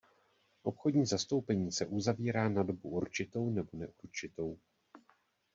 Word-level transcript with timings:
Obchodní 0.63 1.05
zastoupení 1.05 1.71
se 1.71 1.85
uzavírá 1.85 2.49
na 2.49 2.63
dobu 2.63 2.89
určitou 2.89 3.49
nebo 3.49 3.69
neurčitou. 3.73 4.57